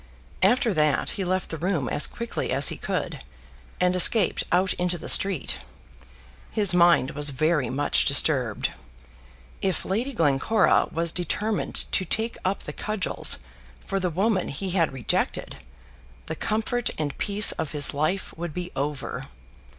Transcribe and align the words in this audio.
After 0.41 0.73
that 0.73 1.11
he 1.11 1.23
left 1.23 1.51
the 1.51 1.59
room 1.59 1.87
as 1.87 2.07
quickly 2.07 2.49
as 2.49 2.69
he 2.69 2.75
could, 2.77 3.23
and 3.79 3.95
escaped 3.95 4.43
out 4.51 4.73
into 4.79 4.97
the 4.97 5.07
street. 5.07 5.59
His 6.49 6.73
mind 6.73 7.11
was 7.11 7.29
very 7.29 7.69
much 7.69 8.05
disturbed. 8.05 8.71
If 9.61 9.85
Lady 9.85 10.11
Glencora 10.13 10.87
was 10.91 11.11
determined 11.11 11.85
to 11.91 12.03
take 12.03 12.39
up 12.43 12.63
the 12.63 12.73
cudgels 12.73 13.41
for 13.85 13.99
the 13.99 14.09
woman 14.09 14.47
he 14.47 14.71
had 14.71 14.91
rejected, 14.91 15.57
the 16.25 16.35
comfort 16.35 16.89
and 16.97 17.15
peace 17.19 17.51
of 17.51 17.71
his 17.73 17.93
life 17.93 18.35
would 18.35 18.55
be 18.55 18.71
over. 18.75 19.25